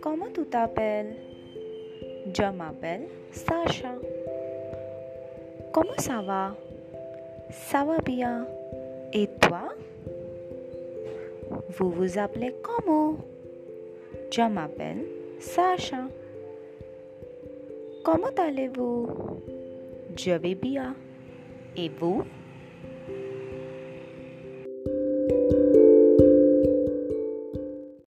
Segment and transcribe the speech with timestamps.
[0.00, 1.14] Comment tu t'appelles
[2.26, 3.94] Je m'appelle Sacha.
[5.72, 6.56] Comment ça va?
[7.50, 8.44] Ça va bien.
[9.12, 9.68] Et toi?
[11.68, 13.18] Vous vous appelez comment?
[14.32, 15.04] Je m'appelle
[15.38, 16.08] Sacha.
[18.02, 19.08] Comment allez-vous?
[20.16, 20.96] Je vais bien.
[21.76, 22.24] Et vous?